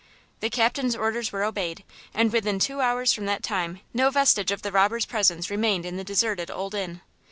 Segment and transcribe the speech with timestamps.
[0.39, 4.63] The captain's orders were obeyed, and within two hours from that time no vestige of
[4.63, 7.01] the robbers' presence remained in the deserted Old Inn.